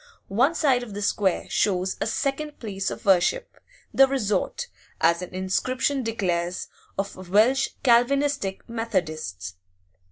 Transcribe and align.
One 0.29 0.55
side 0.55 0.81
of 0.81 0.95
the 0.95 1.01
square 1.03 1.45
shows 1.47 1.95
a 2.01 2.07
second 2.07 2.57
place 2.57 2.89
of 2.89 3.05
worship, 3.05 3.59
the 3.93 4.07
resort, 4.07 4.67
as 4.99 5.21
an 5.21 5.31
inscription 5.35 6.01
declares, 6.01 6.69
of 6.97 7.29
'Welsh 7.29 7.69
Calvinistic 7.83 8.67
Methodists. 8.67 9.57